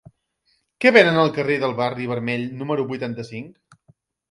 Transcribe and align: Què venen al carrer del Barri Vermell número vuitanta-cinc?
Què 0.85 0.91
venen 0.95 1.19
al 1.25 1.29
carrer 1.35 1.59
del 1.65 1.77
Barri 1.81 2.09
Vermell 2.15 2.49
número 2.63 2.89
vuitanta-cinc? 2.95 3.81